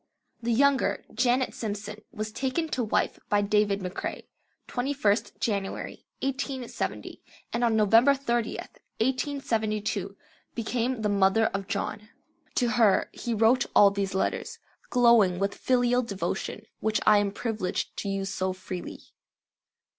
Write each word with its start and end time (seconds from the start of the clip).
The 0.41 0.51
younger, 0.51 1.05
Janet 1.13 1.53
Simpson, 1.53 2.01
was 2.11 2.31
taken 2.31 2.69
to 2.69 2.83
wife 2.83 3.19
by 3.29 3.43
David 3.43 3.81
McCrae, 3.81 4.23
21st 4.67 5.39
January, 5.39 6.07
1870, 6.23 7.21
and 7.53 7.63
on 7.63 7.75
November 7.75 8.13
30th, 8.15 8.79
1872, 8.99 10.17
became 10.55 11.03
the 11.03 11.07
mother 11.09 11.45
of 11.53 11.67
John. 11.67 12.09
To 12.55 12.69
her 12.69 13.11
he 13.13 13.35
wrote 13.35 13.67
all 13.75 13.91
these 13.91 14.15
letters, 14.15 14.57
glowing 14.89 15.37
with 15.37 15.53
filial 15.53 16.01
devotion, 16.01 16.65
which 16.79 16.99
I 17.05 17.19
am 17.19 17.31
privileged 17.31 17.95
to 17.97 18.09
use 18.09 18.31
so 18.33 18.53
freely. 18.53 19.01